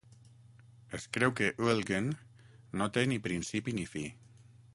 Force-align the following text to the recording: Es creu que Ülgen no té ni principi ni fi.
Es 0.99 1.03
creu 1.17 1.33
que 1.39 1.49
Ülgen 1.67 2.09
no 2.83 2.89
té 2.97 3.05
ni 3.13 3.21
principi 3.29 3.77
ni 3.81 3.87
fi. 3.95 4.07